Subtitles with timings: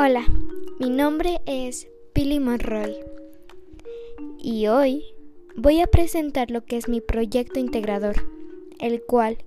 [0.00, 0.24] Hola,
[0.78, 2.94] mi nombre es Billy Monroy
[4.38, 5.02] y hoy
[5.56, 8.14] voy a presentar lo que es mi proyecto integrador,
[8.78, 9.38] el cual,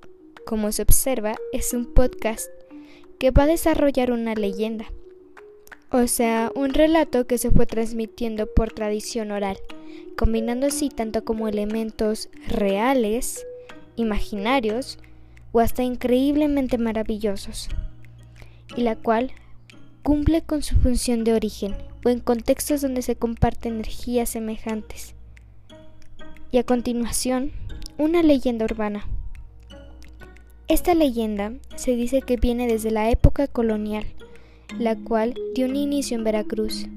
[0.46, 2.52] como se observa, es un podcast
[3.18, 4.92] que va a desarrollar una leyenda,
[5.90, 9.58] o sea, un relato que se fue transmitiendo por tradición oral,
[10.18, 13.48] combinando así tanto como elementos reales,
[13.96, 15.00] imaginarios
[15.54, 17.70] o hasta increíblemente maravillosos,
[18.76, 19.32] y la cual
[20.04, 25.16] cumple con su función de origen o en contextos donde se comparten energías semejantes.
[26.52, 27.52] Y a continuación,
[27.98, 29.08] una leyenda urbana.
[30.68, 34.06] Esta leyenda se dice que viene desde la época colonial,
[34.80, 36.88] la cual dio un inicio en Veracruz.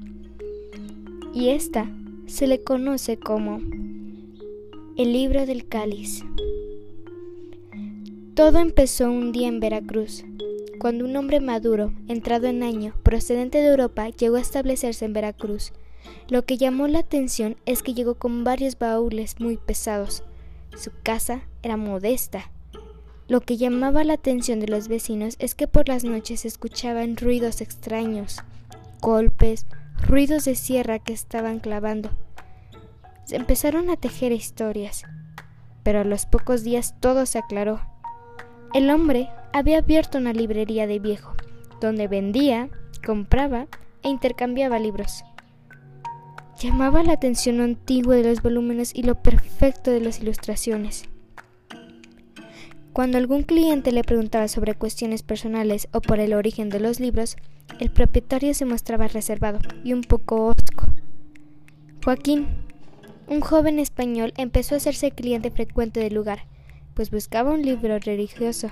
[1.33, 1.89] Y esta
[2.25, 3.57] se le conoce como
[4.97, 6.23] el libro del cáliz.
[8.33, 10.25] Todo empezó un día en Veracruz,
[10.85, 15.73] cuando un hombre maduro, entrado en año, procedente de Europa, llegó a establecerse en Veracruz.
[16.29, 20.21] Lo que llamó la atención es que llegó con varios baúles muy pesados.
[20.77, 22.51] Su casa era modesta.
[23.27, 27.17] Lo que llamaba la atención de los vecinos es que por las noches se escuchaban
[27.17, 28.43] ruidos extraños,
[29.01, 29.65] golpes,
[30.07, 32.11] ruidos de sierra que estaban clavando.
[33.23, 35.01] Se empezaron a tejer historias,
[35.81, 37.81] pero a los pocos días todo se aclaró.
[38.75, 41.33] El hombre había abierto una librería de viejo,
[41.79, 42.67] donde vendía,
[43.05, 43.67] compraba
[44.03, 45.23] e intercambiaba libros.
[46.59, 51.05] Llamaba la atención lo antiguo de los volúmenes y lo perfecto de las ilustraciones.
[52.91, 57.37] Cuando algún cliente le preguntaba sobre cuestiones personales o por el origen de los libros,
[57.79, 60.85] el propietario se mostraba reservado y un poco osco.
[62.03, 62.49] Joaquín,
[63.27, 66.39] un joven español, empezó a hacerse cliente frecuente del lugar,
[66.93, 68.69] pues buscaba un libro religioso.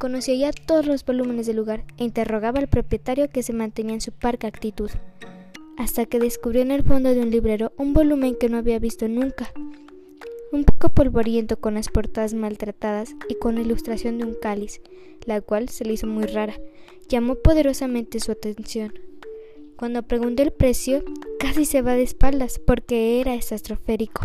[0.00, 4.00] Conocía ya todos los volúmenes del lugar e interrogaba al propietario que se mantenía en
[4.00, 4.90] su parca actitud,
[5.76, 9.08] hasta que descubrió en el fondo de un librero un volumen que no había visto
[9.08, 9.52] nunca,
[10.52, 14.80] un poco polvoriento con las portadas maltratadas y con la ilustración de un cáliz,
[15.26, 16.54] la cual se le hizo muy rara,
[17.10, 18.94] llamó poderosamente su atención.
[19.76, 21.04] Cuando pregunté el precio,
[21.38, 24.22] casi se va de espaldas porque era estroférico.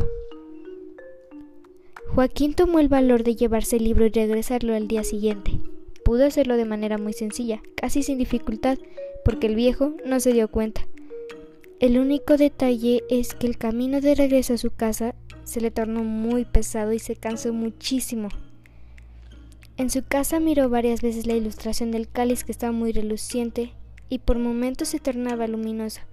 [2.15, 5.59] Joaquín tomó el valor de llevarse el libro y regresarlo al día siguiente.
[6.05, 8.77] Pudo hacerlo de manera muy sencilla, casi sin dificultad,
[9.23, 10.87] porque el viejo no se dio cuenta.
[11.79, 16.03] El único detalle es que el camino de regreso a su casa se le tornó
[16.03, 18.29] muy pesado y se cansó muchísimo.
[19.77, 23.73] En su casa miró varias veces la ilustración del cáliz que estaba muy reluciente
[24.07, 26.05] y por momentos se tornaba luminosa.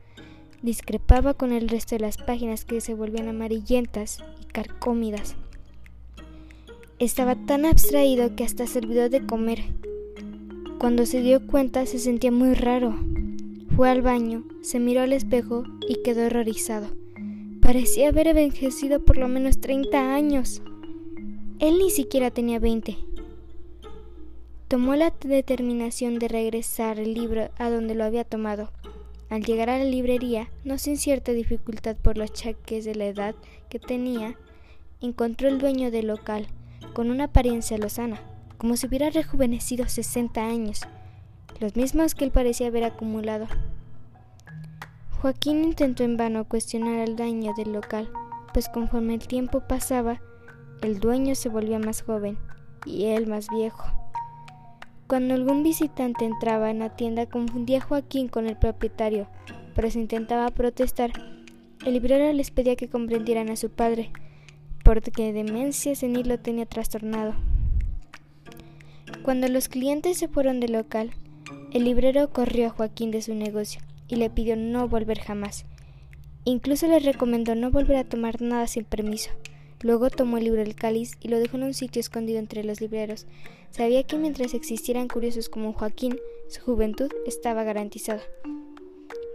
[0.62, 5.36] Discrepaba con el resto de las páginas que se volvían amarillentas y carcómidas.
[7.02, 9.58] Estaba tan abstraído que hasta se olvidó de comer.
[10.78, 12.94] Cuando se dio cuenta se sentía muy raro.
[13.74, 16.86] Fue al baño, se miró al espejo y quedó horrorizado.
[17.60, 20.62] Parecía haber envejecido por lo menos 30 años.
[21.58, 22.96] Él ni siquiera tenía 20.
[24.68, 28.70] Tomó la determinación de regresar el libro a donde lo había tomado.
[29.28, 33.34] Al llegar a la librería, no sin cierta dificultad por los chaques de la edad
[33.68, 34.36] que tenía,
[35.00, 36.46] encontró el dueño del local,
[36.92, 38.20] con una apariencia lozana,
[38.58, 40.82] como si hubiera rejuvenecido 60 años,
[41.60, 43.46] los mismos que él parecía haber acumulado.
[45.20, 48.10] Joaquín intentó en vano cuestionar al dueño del local,
[48.52, 50.20] pues conforme el tiempo pasaba,
[50.82, 52.36] el dueño se volvía más joven
[52.84, 53.84] y él más viejo.
[55.06, 59.28] Cuando algún visitante entraba en la tienda confundía a Joaquín con el propietario,
[59.74, 61.12] pero si intentaba protestar,
[61.84, 64.10] el librero les pedía que comprendieran a su padre,
[64.84, 67.34] porque demencia senil lo tenía trastornado.
[69.22, 71.12] Cuando los clientes se fueron del local,
[71.72, 75.64] el librero corrió a Joaquín de su negocio y le pidió no volver jamás.
[76.44, 79.30] Incluso le recomendó no volver a tomar nada sin permiso.
[79.80, 82.80] Luego tomó el libro del cáliz y lo dejó en un sitio escondido entre los
[82.80, 83.26] libreros.
[83.70, 86.18] Sabía que mientras existieran curiosos como Joaquín,
[86.48, 88.22] su juventud estaba garantizada.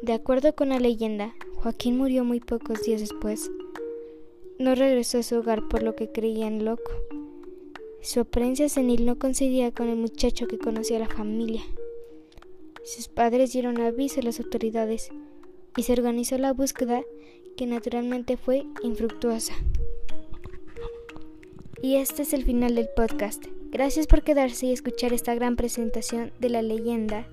[0.02, 3.50] De acuerdo con la leyenda, Joaquín murió muy pocos días después.
[4.60, 6.92] No regresó a su hogar por lo que creían loco.
[8.02, 11.62] Su apariencia senil no coincidía con el muchacho que conocía a la familia.
[12.84, 15.10] Sus padres dieron aviso a las autoridades
[15.76, 17.04] y se organizó la búsqueda
[17.56, 19.54] que naturalmente fue infructuosa.
[21.82, 23.46] Y este es el final del podcast.
[23.70, 27.28] Gracias por quedarse y escuchar esta gran presentación de la leyenda,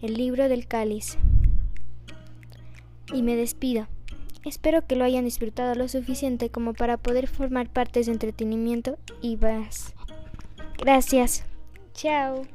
[0.00, 1.18] el libro del cáliz.
[3.12, 3.88] Y me despido.
[4.46, 9.36] Espero que lo hayan disfrutado lo suficiente como para poder formar parte de entretenimiento y
[9.36, 9.92] más.
[10.78, 11.44] Gracias.
[11.94, 12.46] Chao.